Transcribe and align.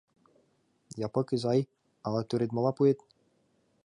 Япык 1.05 1.27
изай, 1.35 1.61
ала 2.05 2.21
тӱредмыла 2.29 2.71
пуэт? 2.77 2.99